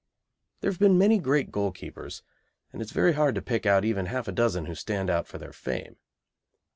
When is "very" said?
2.91-3.13